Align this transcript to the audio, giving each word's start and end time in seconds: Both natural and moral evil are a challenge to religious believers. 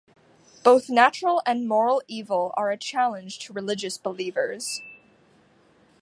Both 0.63 0.89
natural 0.89 1.43
and 1.45 1.67
moral 1.67 2.01
evil 2.07 2.55
are 2.57 2.71
a 2.71 2.75
challenge 2.75 3.37
to 3.45 3.53
religious 3.53 3.99
believers. 3.99 4.81